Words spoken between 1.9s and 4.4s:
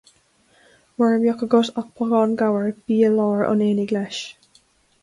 pocán gabhair bí i lár an aonaigh leis.